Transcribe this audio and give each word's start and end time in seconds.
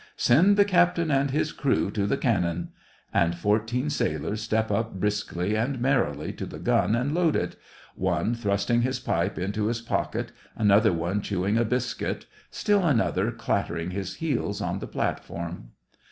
"Send 0.31 0.57
the 0.57 0.65
captain 0.65 1.11
and 1.11 1.29
his 1.29 1.51
crew 1.51 1.91
to 1.91 2.07
the 2.07 2.17
cannon;" 2.17 2.69
and 3.13 3.35
fourteen 3.37 3.91
sailors 3.91 4.41
step 4.41 4.71
up 4.71 4.99
briskly 4.99 5.53
and 5.55 5.79
merrily 5.79 6.33
to 6.33 6.47
the 6.47 6.57
gun 6.57 6.95
and 6.95 7.13
load 7.13 7.35
it— 7.35 7.55
one 7.95 8.33
thrusting 8.33 8.81
his 8.81 8.99
pipe 8.99 9.37
into 9.37 9.67
his 9.67 9.79
pocket, 9.79 10.31
another 10.57 10.91
one 10.91 11.21
chewing 11.21 11.55
a 11.55 11.63
biscuit, 11.63 12.25
still 12.49 12.83
another 12.83 13.29
clattering 13.31 13.91
his 13.91 14.15
heels 14.15 14.59
on 14.59 14.79
the 14.79 14.87
platform. 14.87 15.69